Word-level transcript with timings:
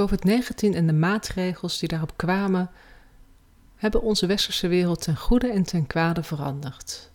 COVID-19 0.00 0.74
en 0.74 0.86
de 0.86 0.92
maatregels 0.92 1.78
die 1.78 1.88
daarop 1.88 2.16
kwamen, 2.16 2.70
hebben 3.76 4.02
onze 4.02 4.26
westerse 4.26 4.68
wereld 4.68 5.02
ten 5.02 5.16
goede 5.16 5.52
en 5.52 5.62
ten 5.62 5.86
kwade 5.86 6.22
veranderd. 6.22 7.10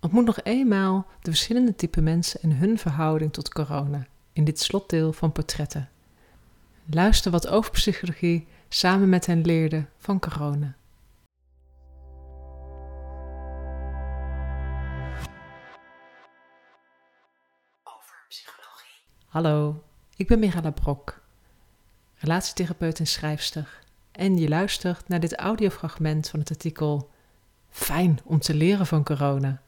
Ontmoet 0.00 0.24
nog 0.24 0.42
eenmaal 0.42 1.06
de 1.20 1.30
verschillende 1.30 1.74
type 1.74 2.00
mensen 2.00 2.42
en 2.42 2.56
hun 2.56 2.78
verhouding 2.78 3.32
tot 3.32 3.52
corona 3.52 4.06
in 4.32 4.44
dit 4.44 4.60
slotdeel 4.60 5.12
van 5.12 5.32
portretten. 5.32 5.90
Luister 6.90 7.30
wat 7.30 7.48
overpsychologie 7.48 8.46
samen 8.68 9.08
met 9.08 9.26
hen 9.26 9.40
leerde 9.40 9.86
van 9.98 10.18
corona. 10.18 10.76
Hallo, 19.26 19.82
ik 20.16 20.26
ben 20.26 20.38
Mirella 20.38 20.70
Brok, 20.70 21.25
relatietherapeut 22.16 22.98
en 22.98 23.06
schrijfster. 23.06 23.84
En 24.12 24.38
je 24.38 24.48
luistert 24.48 25.08
naar 25.08 25.20
dit 25.20 25.36
audiofragment 25.36 26.28
van 26.28 26.40
het 26.40 26.50
artikel 26.50 27.10
Fijn 27.68 28.18
om 28.24 28.38
te 28.38 28.54
leren 28.54 28.86
van 28.86 29.04
corona 29.04 29.62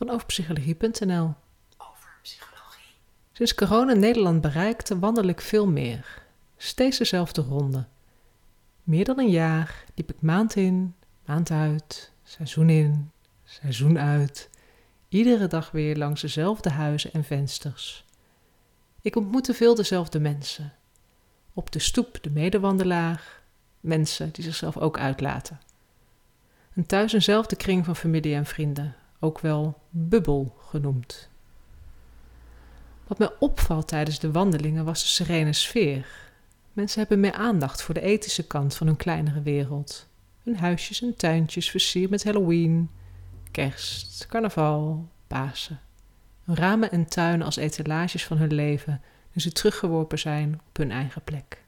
van 0.00 0.10
overpsychologie.nl. 0.10 1.34
Over 1.76 2.18
psychologie. 2.22 2.94
Sinds 3.32 3.54
corona 3.54 3.92
Nederland 3.92 4.40
bereikte, 4.40 4.98
wandel 4.98 5.24
ik 5.24 5.40
veel 5.40 5.66
meer. 5.66 6.22
Steeds 6.56 6.98
dezelfde 6.98 7.42
ronde. 7.42 7.86
Meer 8.82 9.04
dan 9.04 9.18
een 9.18 9.30
jaar 9.30 9.84
liep 9.94 10.10
ik 10.10 10.20
maand 10.20 10.56
in, 10.56 10.94
maand 11.24 11.50
uit, 11.50 12.12
seizoen 12.22 12.70
in, 12.70 13.10
seizoen 13.44 13.98
uit. 13.98 14.50
Iedere 15.08 15.46
dag 15.46 15.70
weer 15.70 15.96
langs 15.96 16.20
dezelfde 16.20 16.70
huizen 16.70 17.12
en 17.12 17.24
vensters. 17.24 18.04
Ik 19.00 19.16
ontmoette 19.16 19.54
veel 19.54 19.74
dezelfde 19.74 20.20
mensen. 20.20 20.72
Op 21.54 21.72
de 21.72 21.78
stoep 21.78 22.22
de 22.22 22.30
medewandelaar, 22.30 23.40
mensen 23.80 24.30
die 24.32 24.44
zichzelf 24.44 24.76
ook 24.76 24.98
uitlaten. 24.98 25.60
En 26.74 26.86
thuis 26.86 27.12
eenzelfde 27.12 27.56
kring 27.56 27.84
van 27.84 27.96
familie 27.96 28.34
en 28.34 28.46
vrienden, 28.46 28.94
ook 29.18 29.40
wel 29.40 29.78
bubbel 29.90 30.56
genoemd. 30.58 31.28
Wat 33.06 33.18
mij 33.18 33.30
opvalt 33.38 33.88
tijdens 33.88 34.18
de 34.18 34.30
wandelingen 34.30 34.84
was 34.84 35.02
de 35.02 35.08
serene 35.08 35.52
sfeer. 35.52 36.06
Mensen 36.72 37.00
hebben 37.00 37.20
meer 37.20 37.32
aandacht 37.32 37.82
voor 37.82 37.94
de 37.94 38.00
ethische 38.00 38.46
kant 38.46 38.76
van 38.76 38.86
hun 38.86 38.96
kleinere 38.96 39.42
wereld. 39.42 40.08
Hun 40.42 40.56
huisjes 40.56 41.02
en 41.02 41.16
tuintjes 41.16 41.70
versierd 41.70 42.10
met 42.10 42.24
Halloween, 42.24 42.90
kerst, 43.50 44.26
carnaval, 44.26 45.08
Pasen. 45.26 45.80
Hun 46.44 46.56
ramen 46.56 46.90
en 46.90 47.06
tuinen 47.06 47.46
als 47.46 47.56
etalages 47.56 48.24
van 48.24 48.36
hun 48.36 48.52
leven 48.52 49.02
nu 49.32 49.42
ze 49.42 49.52
teruggeworpen 49.52 50.18
zijn 50.18 50.60
op 50.68 50.76
hun 50.76 50.90
eigen 50.90 51.22
plek. 51.22 51.62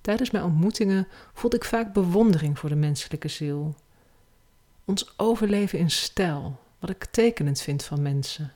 Tijdens 0.00 0.30
mijn 0.30 0.44
ontmoetingen 0.44 1.08
voelde 1.32 1.56
ik 1.56 1.64
vaak 1.64 1.92
bewondering 1.92 2.58
voor 2.58 2.68
de 2.68 2.74
menselijke 2.74 3.28
ziel 3.28 3.74
ons 4.90 5.12
overleven 5.16 5.78
in 5.78 5.90
stijl, 5.90 6.58
wat 6.78 6.90
ik 6.90 7.04
tekenend 7.04 7.60
vind 7.60 7.84
van 7.84 8.02
mensen. 8.02 8.52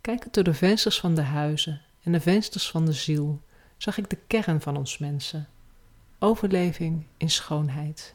Kijkend 0.00 0.34
door 0.34 0.44
de 0.44 0.54
vensters 0.54 1.00
van 1.00 1.14
de 1.14 1.22
huizen 1.22 1.80
en 2.02 2.12
de 2.12 2.20
vensters 2.20 2.70
van 2.70 2.84
de 2.84 2.92
ziel, 2.92 3.42
zag 3.76 3.98
ik 3.98 4.10
de 4.10 4.18
kern 4.26 4.60
van 4.60 4.76
ons 4.76 4.98
mensen. 4.98 5.48
Overleving 6.18 7.06
in 7.16 7.30
schoonheid. 7.30 8.14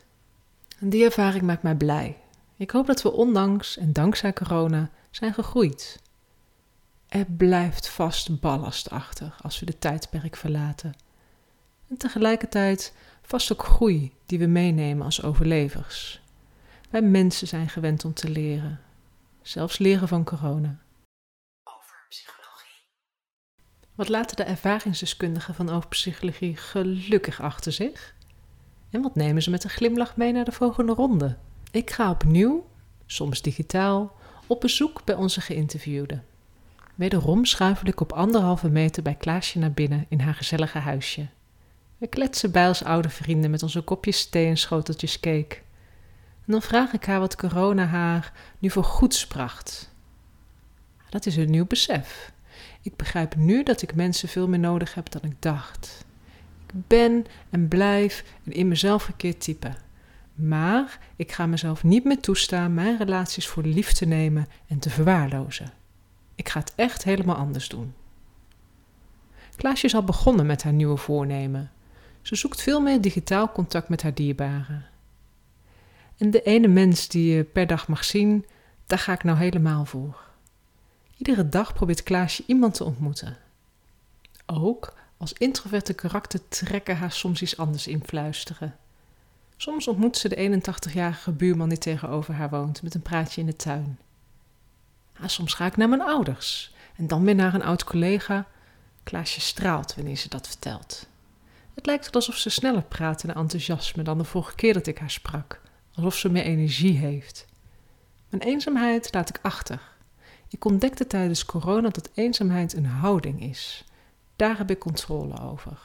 En 0.80 0.90
die 0.90 1.04
ervaring 1.04 1.44
maakt 1.44 1.64
mij 1.64 1.76
blij. 1.76 2.18
Ik 2.58 2.72
hoop 2.72 2.88
dat 2.88 3.02
we 3.02 3.12
ondanks 3.12 3.78
en 3.78 3.94
dankzij 3.94 4.34
corona 4.34 4.90
zijn 5.12 5.34
gegroeid. 5.34 6.00
Er 7.14 7.26
blijft 7.26 7.90
vast 7.90 8.40
ballast 8.40 8.90
achter 8.90 9.36
als 9.42 9.60
we 9.60 9.66
de 9.66 9.80
tijdperk 9.80 10.36
verlaten. 10.36 10.96
En 11.90 11.98
tegelijkertijd 11.98 12.94
vast 13.22 13.52
ook 13.52 13.64
groei 13.64 14.14
die 14.26 14.40
we 14.40 14.46
meenemen 14.46 15.06
als 15.06 15.24
overlevers. 15.24 16.22
Wij 16.90 17.02
mensen 17.02 17.48
zijn 17.48 17.70
gewend 17.70 18.06
om 18.06 18.14
te 18.14 18.30
leren, 18.30 18.82
zelfs 19.42 19.78
leren 19.78 20.08
van 20.08 20.24
corona. 20.24 20.80
Over 21.64 22.06
psychologie. 22.10 22.82
Wat 23.96 24.10
laten 24.10 24.36
de 24.36 24.44
ervaringsdeskundigen 24.44 25.56
van 25.56 25.70
overpsychologie 25.70 26.56
gelukkig 26.58 27.42
achter 27.42 27.72
zich? 27.72 28.16
En 28.90 29.02
wat 29.02 29.16
nemen 29.16 29.44
ze 29.44 29.50
met 29.50 29.64
een 29.64 29.70
glimlach 29.70 30.18
mee 30.18 30.32
naar 30.32 30.46
de 30.46 30.52
volgende 30.52 30.94
ronde? 30.94 31.38
Ik 31.72 31.92
ga 31.92 32.10
opnieuw, 32.10 32.70
soms 33.06 33.42
digitaal, 33.42 34.16
op 34.48 34.62
bezoek 34.62 35.04
bij 35.04 35.16
onze 35.16 35.42
geïnterviewden. 35.42 36.32
Wederom 36.96 37.46
schuifel 37.46 37.88
ik 37.88 38.00
op 38.00 38.12
anderhalve 38.12 38.70
meter 38.70 39.04
bij 39.04 39.16
Klaasje 39.16 39.60
naar 39.60 39.72
binnen 39.72 40.06
in 40.10 40.20
haar 40.20 40.34
gezellige 40.34 40.78
huisje. 40.78 41.28
We 41.98 42.08
kletsen 42.08 42.52
bij 42.52 42.68
als 42.68 42.84
oude 42.84 43.10
vrienden 43.10 43.52
met 43.52 43.64
onze 43.64 43.82
kopjes 43.82 44.30
thee 44.30 44.48
en 44.48 44.58
schoteltjes 44.58 45.20
cake. 45.20 45.56
En 46.46 46.52
dan 46.52 46.62
vraag 46.62 46.94
ik 46.94 47.06
haar 47.06 47.20
wat 47.20 47.36
corona 47.36 47.86
haar 47.86 48.34
nu 48.60 48.70
voor 48.70 48.84
goeds 48.84 49.28
bracht. 49.28 49.92
Dat 51.10 51.26
is 51.26 51.36
een 51.36 51.50
nieuw 51.50 51.66
besef. 51.66 52.32
Ik 52.82 52.96
begrijp 52.96 53.36
nu 53.36 53.64
dat 53.64 53.82
ik 53.82 53.96
mensen 53.96 54.30
veel 54.30 54.48
meer 54.48 54.60
nodig 54.60 54.94
heb 54.94 55.12
dan 55.12 55.22
ik 55.24 55.36
dacht. 55.40 56.06
Ik 56.68 56.88
ben 56.88 57.26
en 57.50 57.68
blijf 57.68 58.24
een 58.46 58.54
in 58.54 58.68
mezelf 58.68 59.04
gekeerd 59.04 59.42
type. 59.42 59.74
Maar 60.36 61.00
ik 61.16 61.32
ga 61.32 61.46
mezelf 61.46 61.84
niet 61.84 62.04
meer 62.04 62.20
toestaan 62.20 62.74
mijn 62.74 62.98
relaties 62.98 63.48
voor 63.48 63.64
lief 63.64 63.92
te 63.92 64.06
nemen 64.06 64.48
en 64.68 64.80
te 64.80 64.90
verwaarlozen. 64.90 65.74
Ik 66.36 66.50
ga 66.50 66.60
het 66.60 66.74
echt 66.76 67.04
helemaal 67.04 67.36
anders 67.36 67.70
doen. 67.70 67.94
Klaasje 69.56 69.86
is 69.86 69.96
al 69.96 70.04
begonnen 70.04 70.46
met 70.46 70.64
haar 70.64 70.74
nieuwe 70.74 70.98
voornemen. 70.98 71.72
Ze 72.22 72.36
zoekt 72.36 72.62
veel 72.62 72.82
meer 72.82 73.02
digitaal 73.02 73.52
contact 73.52 73.90
met 73.90 74.02
haar 74.02 74.14
dierbaren. 74.14 74.86
En 76.18 76.32
de 76.32 76.42
ene 76.42 76.68
mens 76.68 77.08
die 77.08 77.36
je 77.36 77.44
per 77.44 77.68
dag 77.68 77.88
mag 77.88 78.04
zien, 78.04 78.46
daar 78.86 79.00
ga 79.00 79.14
ik 79.14 79.24
nou 79.24 79.38
helemaal 79.38 79.86
voor. 79.86 80.22
Iedere 81.18 81.50
dag 81.50 81.74
probeert 81.74 82.04
Klaasje 82.04 82.44
iemand 82.48 82.74
te 82.74 82.84
ontmoeten. 82.84 83.38
Ook 84.46 84.94
als 85.18 85.34
introverte 85.34 85.96
trekken 86.50 86.98
haar 86.98 87.12
soms 87.12 87.42
iets 87.42 87.58
anders 87.58 87.88
influisteren. 87.88 88.76
Soms 89.58 89.88
ontmoet 89.88 90.18
ze 90.18 90.30
de 90.30 90.62
81-jarige 90.62 91.32
buurman 91.32 91.70
die 91.70 91.78
tegenover 91.78 92.34
haar 92.34 92.50
woont 92.50 92.84
met 92.84 92.94
een 92.94 93.02
praatje 93.02 93.42
in 93.42 93.48
de 93.48 93.56
tuin. 93.56 94.00
Soms 95.26 95.54
ga 95.54 95.66
ik 95.66 95.78
naar 95.78 95.90
mijn 95.90 96.02
ouders 96.02 96.74
en 96.96 97.08
dan 97.08 97.24
weer 97.24 97.36
naar 97.36 97.54
een 97.54 97.64
oud 97.64 97.84
collega. 97.84 98.48
Klaasje 99.04 99.42
straalt 99.42 99.96
wanneer 99.96 100.16
ze 100.16 100.30
dat 100.30 100.48
vertelt. 100.48 101.08
Het 101.74 101.86
lijkt 101.86 102.16
alsof 102.16 102.36
ze 102.36 102.50
sneller 102.50 102.84
praat 102.84 103.24
in 103.24 103.34
enthousiasme 103.34 104.04
dan 104.04 104.18
de 104.18 104.24
vorige 104.24 104.56
keer 104.56 104.74
dat 104.74 104.88
ik 104.88 104.98
haar 104.98 105.12
sprak 105.12 105.62
alsof 105.96 106.16
ze 106.16 106.30
meer 106.30 106.44
energie 106.44 106.98
heeft. 106.98 107.46
Mijn 108.30 108.44
eenzaamheid 108.44 109.14
laat 109.14 109.30
ik 109.30 109.40
achter. 109.42 109.82
Ik 110.48 110.66
ontdekte 110.66 111.08
tijdens 111.08 111.46
corona 111.46 111.90
dat 111.90 112.10
eenzaamheid 112.14 112.74
een 112.74 112.86
houding 112.86 113.42
is. 113.42 113.84
Daar 114.36 114.58
heb 114.58 114.70
ik 114.70 114.80
controle 114.80 115.40
over. 115.42 115.78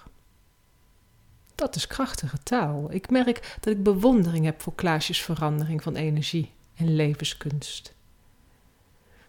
Dat 1.55 1.77
is 1.77 1.87
krachtige 1.87 2.39
taal. 2.43 2.93
Ik 2.93 3.11
merk 3.11 3.57
dat 3.61 3.73
ik 3.73 3.83
bewondering 3.83 4.45
heb 4.45 4.63
voor 4.63 4.75
Klaasjes 4.75 5.23
verandering 5.23 5.83
van 5.83 5.97
energie 5.97 6.53
en 6.75 6.95
levenskunst. 6.95 7.95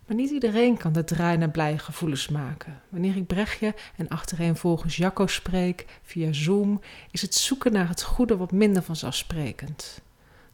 Maar 0.09 0.17
niet 0.17 0.29
iedereen 0.29 0.77
kan 0.77 0.93
de 0.93 1.03
draai 1.03 1.37
naar 1.37 1.49
blije 1.49 1.77
gevoelens 1.77 2.27
maken. 2.27 2.81
Wanneer 2.89 3.15
ik 3.15 3.27
Brechtje 3.27 3.75
en 3.95 4.07
achtereenvolgens 4.07 4.95
Jacco 4.95 5.27
spreek 5.27 5.85
via 6.03 6.33
Zoom, 6.33 6.81
is 7.11 7.21
het 7.21 7.35
zoeken 7.35 7.71
naar 7.71 7.87
het 7.87 8.03
goede 8.03 8.37
wat 8.37 8.51
minder 8.51 8.83
vanzelfsprekend. 8.83 10.01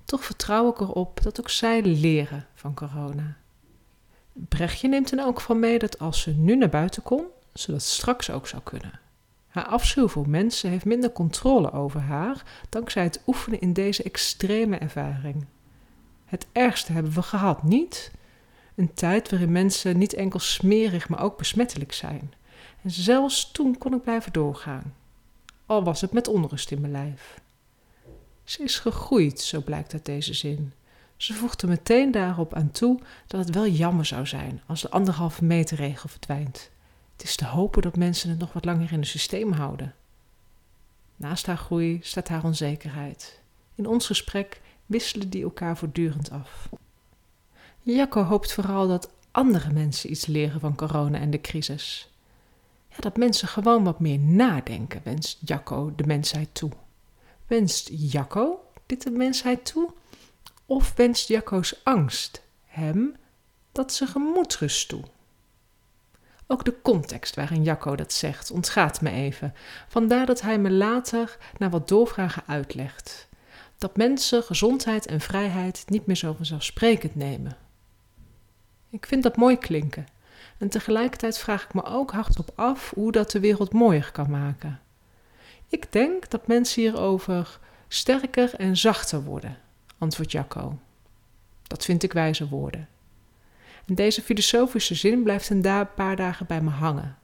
Toch 0.06 0.26
vertrouw 0.26 0.70
ik 0.70 0.80
erop 0.80 1.24
dat 1.24 1.40
ook 1.40 1.50
zij 1.50 1.82
leren 1.82 2.46
van 2.54 2.74
corona. 2.74 3.38
Brechtje 4.34 4.88
neemt 4.88 5.12
er 5.12 5.26
ook 5.26 5.42
van 5.42 5.60
mee 5.60 5.80
dat 5.80 6.00
als 6.00 6.22
ze 6.22 6.32
nu 6.32 6.56
naar 6.56 6.70
buiten 6.70 7.04
kon, 7.04 7.26
ze 7.54 7.72
dat 7.72 7.82
straks 7.82 8.32
ook 8.32 8.48
zou 8.48 8.62
kunnen. 8.64 9.00
Haar 9.48 9.66
afschuw 9.66 10.08
voor 10.08 10.30
mensen 10.30 10.70
heeft 10.70 10.86
minder 10.86 11.12
controle 11.12 11.72
over 11.72 12.00
haar 12.00 12.44
dankzij 12.70 13.04
het 13.04 13.22
oefenen 13.28 13.62
in 13.62 13.74
deze 13.74 14.04
extreme 14.04 14.78
ervaring. 14.78 15.46
Het 16.26 16.46
ergste 16.52 16.92
hebben 16.92 17.14
we 17.14 17.22
gehad, 17.22 17.64
niet? 17.64 18.12
Een 18.76 18.94
tijd 18.94 19.30
waarin 19.30 19.52
mensen 19.52 19.98
niet 19.98 20.14
enkel 20.14 20.40
smerig, 20.40 21.10
maar 21.10 21.22
ook 21.22 21.38
besmettelijk 21.38 21.94
zijn. 21.94 22.34
En 22.84 22.92
zelfs 22.92 23.52
toen 23.52 23.78
kon 23.78 23.94
ik 23.94 24.02
blijven 24.02 24.34
doorgaan. 24.34 24.94
Al 25.66 25.84
was 25.84 26.02
het 26.02 26.12
met 26.12 26.28
onrust 26.28 26.72
in 26.72 26.82
mijn 26.82 26.92
lijf. 26.92 27.42
Ze 28.44 28.64
is 28.64 28.80
gegroeid, 28.80 29.40
zo 29.42 29.62
blijkt 29.62 29.94
uit 29.94 30.06
deze 30.06 30.34
zin. 30.34 30.74
Ze 31.18 31.34
voegde 31.34 31.68
meteen 31.68 32.12
daarop 32.12 32.54
aan 32.54 32.72
toe 32.72 33.00
dat 33.28 33.46
het 33.46 33.56
wel 33.56 33.68
jammer 33.68 34.06
zou 34.06 34.26
zijn 34.28 34.62
als 34.68 34.82
de 34.82 34.90
anderhalve 34.90 35.44
meter 35.44 35.78
regel 35.78 36.10
verdwijnt. 36.10 36.70
Het 37.16 37.24
is 37.24 37.36
te 37.36 37.46
hopen 37.46 37.82
dat 37.82 37.96
mensen 37.98 38.30
het 38.30 38.40
nog 38.40 38.54
wat 38.54 38.66
langer 38.66 38.92
in 38.92 39.00
het 39.00 39.08
systeem 39.08 39.52
houden. 39.52 39.96
Naast 41.16 41.46
haar 41.46 41.58
groei 41.58 42.00
staat 42.02 42.28
haar 42.28 42.44
onzekerheid. 42.44 43.40
In 43.76 43.88
ons 43.88 44.06
gesprek 44.06 44.62
wisselen 44.86 45.30
die 45.30 45.44
elkaar 45.44 45.78
voortdurend 45.78 46.32
af. 46.32 46.70
Jacco 47.94 48.24
hoopt 48.24 48.54
vooral 48.54 48.88
dat 48.88 49.10
andere 49.32 49.72
mensen 49.72 50.12
iets 50.12 50.26
leren 50.26 50.60
van 50.60 50.76
corona 50.76 51.20
en 51.20 51.30
de 51.30 51.42
crisis. 51.42 52.10
Ja, 52.90 52.96
dat 53.00 53.18
mensen 53.18 53.48
gewoon 53.48 53.84
wat 53.84 54.00
meer 54.00 54.20
nadenken, 54.20 55.02
wenst 55.04 55.38
Jacco 55.46 55.94
de 55.96 56.06
mensheid 56.06 56.50
toe. 56.52 56.72
Wenst 57.48 57.90
Jacco 57.92 58.70
dit 58.86 59.04
de 59.04 59.12
mensheid 59.12 59.66
toe? 59.66 59.90
Of 60.66 60.94
wenst 60.96 61.28
Jacco's 61.28 61.82
angst 61.84 62.42
hem 62.66 63.16
dat 63.72 63.94
ze 63.94 64.08
gemoedsrust 64.08 64.90
toe? 64.90 65.04
Ook 66.48 66.66
de 66.66 66.82
context 66.82 67.36
waarin 67.36 67.64
Jacco 67.64 67.96
dat 67.96 68.14
zegt 68.14 68.52
ontgaat 68.52 69.02
me 69.02 69.12
even. 69.12 69.54
Vandaar 69.88 70.26
dat 70.26 70.42
hij 70.42 70.60
me 70.60 70.72
later 70.72 71.38
na 71.58 71.70
wat 71.70 71.88
doorvragen 71.88 72.44
uitlegt. 72.48 73.28
Dat 73.78 73.98
mensen 73.98 74.44
gezondheid 74.44 75.06
en 75.06 75.22
vrijheid 75.22 75.84
niet 75.88 76.06
meer 76.06 76.16
zo 76.16 76.34
vanzelfsprekend 76.34 77.16
nemen. 77.16 77.64
Ik 78.96 79.06
vind 79.06 79.24
dat 79.24 79.36
mooi 79.36 79.58
klinken. 79.58 80.06
En 80.58 80.70
tegelijkertijd 80.70 81.38
vraag 81.38 81.64
ik 81.64 81.74
me 81.74 81.84
ook 81.84 82.12
hardop 82.12 82.52
af 82.56 82.92
hoe 82.94 83.12
dat 83.12 83.32
de 83.32 83.40
wereld 83.40 83.74
mooier 83.74 84.12
kan 84.12 84.30
maken. 84.30 84.80
Ik 85.70 85.92
denk 85.92 86.30
dat 86.30 86.48
mensen 86.48 86.82
hierover 86.82 87.60
sterker 87.88 88.54
en 88.54 88.78
zachter 88.78 89.24
worden, 89.24 89.58
antwoordt 89.98 90.32
Jacco. 90.32 90.80
Dat 91.64 91.86
vind 91.86 92.04
ik 92.04 92.14
wijze 92.14 92.48
woorden. 92.48 92.88
En 93.86 93.96
deze 93.96 94.22
filosofische 94.22 94.96
zin 94.96 95.24
blijft 95.24 95.50
een 95.50 95.88
paar 95.96 96.16
dagen 96.16 96.46
bij 96.46 96.62
me 96.62 96.70
hangen. 96.70 97.18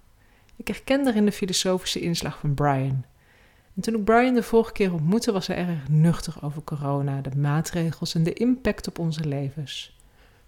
Ik 0.55 0.67
herken 0.67 1.03
daarin 1.03 1.25
de 1.25 1.31
filosofische 1.31 1.99
inslag 1.99 2.39
van 2.39 2.53
Brian. 2.53 3.05
En 3.75 3.81
toen 3.81 3.95
ik 3.95 4.03
Brian 4.03 4.33
de 4.33 4.43
vorige 4.43 4.71
keer 4.71 4.93
ontmoette, 4.93 5.31
was 5.31 5.47
hij 5.47 5.57
erg 5.57 5.89
nuchter 5.89 6.33
over 6.41 6.63
corona, 6.63 7.21
de 7.21 7.35
maatregels 7.35 8.15
en 8.15 8.23
de 8.23 8.33
impact 8.33 8.87
op 8.87 8.99
onze 8.99 9.27
levens. 9.27 9.99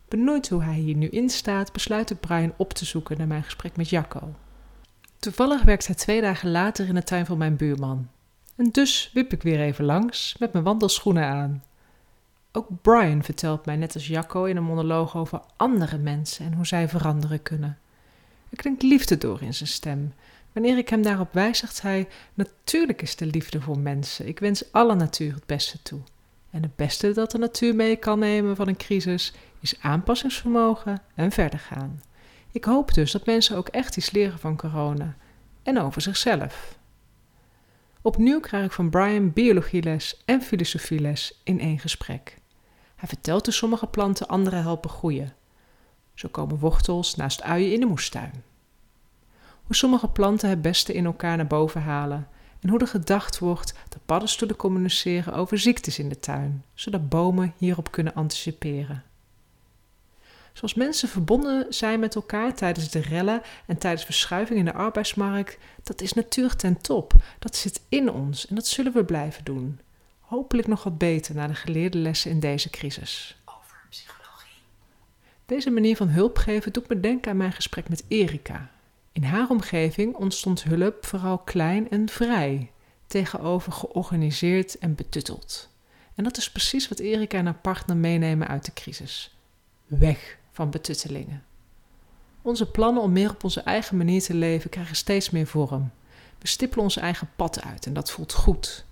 Benoemd 0.08 0.50
hoe 0.50 0.64
hij 0.64 0.76
hier 0.76 0.96
nu 0.96 1.08
in 1.08 1.30
staat, 1.30 1.72
besluit 1.72 2.10
ik 2.10 2.20
Brian 2.20 2.54
op 2.58 2.74
te 2.74 2.86
zoeken 2.86 3.18
naar 3.18 3.28
mijn 3.28 3.44
gesprek 3.44 3.76
met 3.78 3.90
Jacco. 3.90 4.34
Toevallig 5.20 5.64
werkt 5.64 5.88
hij 5.88 5.96
twee 5.96 6.22
dagen 6.22 6.52
later 6.52 6.88
in 6.88 6.96
de 6.96 7.04
tuin 7.04 7.26
van 7.26 7.38
mijn 7.38 7.56
buurman. 7.56 8.08
En 8.56 8.70
dus 8.72 9.12
wip 9.14 9.34
ik 9.34 9.44
weer 9.44 9.60
even 9.60 9.86
langs 9.86 10.36
met 10.40 10.54
mijn 10.54 10.64
wandelschoenen 10.64 11.26
aan. 11.26 11.64
Ook 12.52 12.68
Brian 12.82 13.24
vertelt 13.24 13.66
mij, 13.66 13.76
net 13.76 13.94
als 13.94 14.08
Jacco, 14.08 14.44
in 14.44 14.58
een 14.58 14.64
monoloog 14.64 15.18
over 15.18 15.42
andere 15.58 15.98
mensen 15.98 16.46
en 16.46 16.54
hoe 16.54 16.66
zij 16.66 16.90
veranderen 16.90 17.44
kunnen. 17.44 17.78
Er 18.50 18.58
klinkt 18.58 18.82
liefde 18.82 19.18
door 19.18 19.42
in 19.42 19.54
zijn 19.54 19.70
stem. 19.70 20.14
Wanneer 20.52 20.78
ik 20.78 20.90
hem 20.90 21.02
daarop 21.02 21.34
wijs, 21.34 21.58
zegt 21.58 21.82
hij: 21.82 22.08
Natuurlijk 22.34 23.02
is 23.02 23.16
de 23.16 23.26
liefde 23.26 23.62
voor 23.62 23.80
mensen. 23.80 24.28
Ik 24.28 24.40
wens 24.40 24.72
alle 24.72 24.96
natuur 24.96 25.34
het 25.34 25.46
beste 25.46 25.82
toe. 25.82 26.00
En 26.50 26.62
het 26.62 26.76
beste 26.76 27.12
dat 27.12 27.32
de 27.32 27.38
natuur 27.38 27.76
mee 27.76 27.96
kan 27.96 28.20
nemen 28.20 28.56
van 28.56 28.68
een 28.68 28.78
crisis 28.78 29.34
is 29.64 29.82
aanpassingsvermogen 29.82 31.02
en 31.16 31.32
verder 31.32 31.60
gaan. 31.60 32.02
Ik 32.52 32.66
hoop 32.66 32.94
dus 32.94 33.12
dat 33.12 33.26
mensen 33.26 33.58
ook 33.58 33.68
echt 33.68 33.98
iets 33.98 34.12
leren 34.12 34.40
van 34.40 34.58
corona 34.58 35.16
en 35.64 35.80
over 35.80 36.02
zichzelf. 36.02 36.78
Opnieuw 38.02 38.40
krijg 38.40 38.66
ik 38.66 38.72
van 38.72 38.90
Brian 38.90 39.34
biologieles 39.34 40.22
en 40.26 40.42
filosofieles 40.42 41.42
in 41.44 41.60
één 41.60 41.80
gesprek. 41.80 42.38
Hij 42.96 43.08
vertelt 43.08 43.46
hoe 43.46 43.54
sommige 43.54 43.88
planten 43.88 44.28
andere 44.28 44.56
helpen 44.56 44.90
groeien. 44.90 45.34
Zo 46.14 46.28
komen 46.30 46.60
wortels 46.60 47.16
naast 47.16 47.42
uien 47.42 47.74
in 47.74 47.80
de 47.80 47.86
moestuin. 47.86 48.44
Hoe 49.64 49.76
sommige 49.76 50.08
planten 50.08 50.50
het 50.50 50.62
beste 50.62 50.94
in 50.94 51.06
elkaar 51.06 51.38
naar 51.38 51.48
boven 51.48 51.82
halen 51.82 52.28
en 52.60 52.70
hoe 52.70 52.80
er 52.80 52.88
gedacht 52.88 53.40
wordt 53.40 53.74
dat 53.90 54.06
paddenstoelen 54.06 54.58
communiceren 54.58 55.34
over 55.34 55.60
ziektes 55.60 56.00
in 56.00 56.10
de 56.10 56.20
tuin, 56.20 56.64
zodat 56.74 57.10
bomen 57.10 57.54
hierop 57.58 57.92
kunnen 57.92 58.14
anticiperen. 58.14 59.04
Zoals 60.54 60.74
mensen 60.74 61.10
verbonden 61.10 61.74
zijn 61.74 62.00
met 62.00 62.16
elkaar 62.16 62.56
tijdens 62.56 62.90
de 62.90 63.00
rellen 63.00 63.42
en 63.66 63.78
tijdens 63.78 64.06
verschuiving 64.06 64.60
in 64.60 64.66
de 64.66 64.74
arbeidsmarkt, 64.74 65.58
dat 65.84 66.02
is 66.02 66.14
natuur 66.14 66.56
ten 66.56 66.82
top. 66.82 67.14
Dat 67.40 67.56
zit 67.56 67.82
in 67.90 68.12
ons 68.12 68.48
en 68.48 68.56
dat 68.56 68.68
zullen 68.68 68.94
we 68.94 69.06
blijven 69.06 69.44
doen. 69.44 69.80
Hopelijk 70.20 70.68
nog 70.68 70.84
wat 70.84 70.98
beter 70.98 71.36
na 71.36 71.48
de 71.48 71.56
geleerde 71.56 71.98
lessen 71.98 72.32
in 72.32 72.40
deze 72.40 72.70
crisis. 72.70 73.42
Over 73.46 73.86
psychologie. 73.90 74.62
Deze 75.46 75.70
manier 75.70 75.96
van 75.96 76.08
hulp 76.08 76.38
geven 76.38 76.74
doet 76.74 76.90
me 76.90 77.00
denken 77.00 77.32
aan 77.32 77.38
mijn 77.38 77.52
gesprek 77.54 77.90
met 77.90 78.04
Erika. 78.08 78.72
In 79.12 79.24
haar 79.24 79.50
omgeving 79.50 80.16
ontstond 80.16 80.64
hulp 80.64 81.06
vooral 81.06 81.38
klein 81.38 81.90
en 81.90 82.10
vrij, 82.10 82.72
tegenover 83.08 83.72
georganiseerd 83.72 84.78
en 84.78 84.96
betutteld. 84.96 85.70
En 86.16 86.24
dat 86.24 86.38
is 86.38 86.52
precies 86.52 86.88
wat 86.88 87.00
Erika 87.00 87.38
en 87.38 87.46
haar 87.46 87.60
partner 87.62 87.98
meenemen 87.98 88.48
uit 88.48 88.66
de 88.66 88.74
crisis. 88.74 89.38
Weg 89.86 90.42
van 90.54 90.70
betuttelingen. 90.70 91.44
Onze 92.42 92.72
plannen 92.72 93.04
om 93.04 93.12
meer 93.12 93.30
op 93.30 93.44
onze 93.44 93.62
eigen 93.62 93.98
manier 93.98 94.22
te 94.22 94.34
leven 94.34 94.70
krijgen 94.70 94.96
steeds 94.96 95.30
meer 95.30 95.48
vorm. 95.48 95.92
We 96.40 96.48
stippelen 96.48 96.84
ons 96.84 96.98
eigen 96.98 97.30
pad 97.36 97.62
uit 97.62 97.86
en 97.86 97.94
dat 97.94 98.12
voelt 98.12 98.34
goed. 98.34 98.86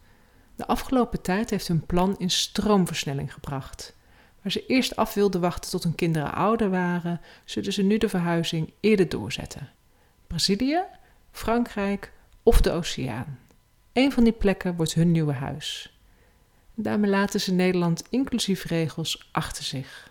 De 0.55 0.67
afgelopen 0.67 1.21
tijd 1.21 1.49
heeft 1.49 1.67
hun 1.67 1.85
plan 1.85 2.15
in 2.17 2.29
stroomversnelling 2.29 3.33
gebracht. 3.33 3.95
Waar 4.41 4.51
ze 4.51 4.65
eerst 4.65 4.95
af 4.95 5.13
wilden 5.13 5.41
wachten 5.41 5.71
tot 5.71 5.83
hun 5.83 5.95
kinderen 5.95 6.33
ouder 6.33 6.69
waren, 6.69 7.21
zullen 7.45 7.73
ze 7.73 7.81
nu 7.81 7.97
de 7.97 8.09
verhuizing 8.09 8.73
eerder 8.79 9.09
doorzetten. 9.09 9.69
Brazilië, 10.27 10.81
Frankrijk 11.31 12.11
of 12.43 12.61
de 12.61 12.71
Oceaan. 12.71 13.39
Een 13.93 14.11
van 14.11 14.23
die 14.23 14.33
plekken 14.33 14.75
wordt 14.75 14.93
hun 14.93 15.11
nieuwe 15.11 15.33
huis. 15.33 15.99
daarmee 16.75 17.09
laten 17.09 17.39
ze 17.39 17.53
Nederland 17.53 18.03
inclusief 18.09 18.63
regels 18.63 19.29
achter 19.31 19.63
zich. 19.63 20.10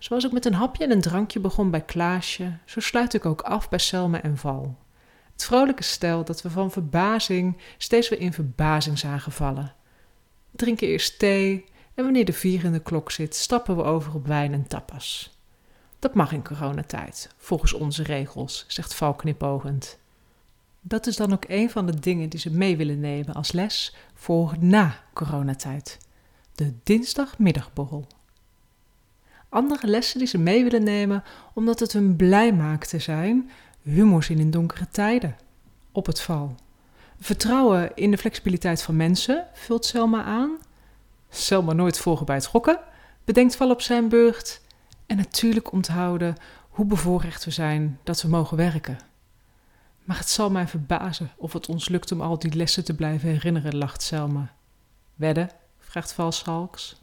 Zoals 0.00 0.24
ik 0.24 0.32
met 0.32 0.44
een 0.44 0.54
hapje 0.54 0.84
en 0.84 0.90
een 0.90 1.00
drankje 1.00 1.40
begon 1.40 1.70
bij 1.70 1.80
Klaasje, 1.80 2.52
zo 2.64 2.80
sluit 2.80 3.14
ik 3.14 3.26
ook 3.26 3.40
af 3.40 3.68
bij 3.68 3.78
Selma 3.78 4.22
en 4.22 4.36
Val. 4.36 4.76
Het 5.32 5.44
vrolijke 5.44 5.82
stel 5.82 6.24
dat 6.24 6.42
we 6.42 6.50
van 6.50 6.70
verbazing 6.70 7.56
steeds 7.78 8.08
weer 8.08 8.20
in 8.20 8.32
verbazing 8.32 8.98
zagen 8.98 9.32
vallen. 9.32 9.74
We 10.50 10.56
drinken 10.56 10.86
eerst 10.86 11.18
thee 11.18 11.64
en 11.94 12.04
wanneer 12.04 12.24
de 12.24 12.32
vier 12.32 12.64
in 12.64 12.72
de 12.72 12.82
klok 12.82 13.10
zit, 13.10 13.36
stappen 13.36 13.76
we 13.76 13.82
over 13.82 14.14
op 14.14 14.26
wijn 14.26 14.52
en 14.52 14.66
tapas. 14.66 15.38
Dat 15.98 16.14
mag 16.14 16.32
in 16.32 16.44
coronatijd, 16.44 17.34
volgens 17.36 17.72
onze 17.72 18.02
regels, 18.02 18.64
zegt 18.68 18.94
Val 18.94 19.14
knipoogend. 19.14 19.98
Dat 20.80 21.06
is 21.06 21.16
dan 21.16 21.32
ook 21.32 21.44
een 21.48 21.70
van 21.70 21.86
de 21.86 22.00
dingen 22.00 22.28
die 22.28 22.40
ze 22.40 22.50
mee 22.50 22.76
willen 22.76 23.00
nemen 23.00 23.34
als 23.34 23.52
les 23.52 23.94
voor 24.14 24.54
na 24.58 25.02
coronatijd. 25.12 25.98
De 26.54 26.74
dinsdagmiddagborrel 26.82 28.06
andere 29.50 29.86
lessen 29.86 30.18
die 30.18 30.28
ze 30.28 30.38
mee 30.38 30.62
willen 30.62 30.82
nemen, 30.82 31.24
omdat 31.54 31.80
het 31.80 31.92
hun 31.92 32.16
blij 32.16 32.52
maakt 32.52 32.88
te 32.88 32.98
zijn, 32.98 33.50
humor 33.82 34.22
zien 34.22 34.38
in 34.38 34.50
donkere 34.50 34.88
tijden, 34.88 35.36
op 35.92 36.06
het 36.06 36.20
val. 36.20 36.54
Vertrouwen 37.20 37.90
in 37.94 38.10
de 38.10 38.18
flexibiliteit 38.18 38.82
van 38.82 38.96
mensen, 38.96 39.46
vult 39.52 39.84
Selma 39.84 40.22
aan. 40.24 40.58
Selma 41.28 41.72
nooit 41.72 41.98
volgen 41.98 42.26
bij 42.26 42.36
het 42.36 42.46
gokken, 42.46 42.78
bedenkt 43.24 43.56
val 43.56 43.70
op 43.70 43.80
zijn 43.80 44.08
beurt. 44.08 44.60
En 45.06 45.16
natuurlijk 45.16 45.72
onthouden 45.72 46.36
hoe 46.68 46.86
bevoorrecht 46.86 47.44
we 47.44 47.50
zijn 47.50 47.98
dat 48.02 48.22
we 48.22 48.28
mogen 48.28 48.56
werken. 48.56 48.98
Maar 50.04 50.18
het 50.18 50.28
zal 50.28 50.50
mij 50.50 50.68
verbazen 50.68 51.30
of 51.36 51.52
het 51.52 51.68
ons 51.68 51.88
lukt 51.88 52.12
om 52.12 52.20
al 52.20 52.38
die 52.38 52.54
lessen 52.54 52.84
te 52.84 52.94
blijven 52.94 53.28
herinneren, 53.28 53.76
lacht 53.76 54.02
Selma. 54.02 54.54
Wedden? 55.14 55.50
vraagt 55.78 56.12
Valschalks. 56.12 57.00